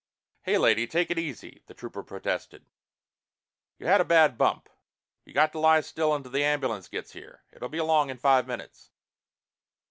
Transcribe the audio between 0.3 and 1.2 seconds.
"Hey, lady, take it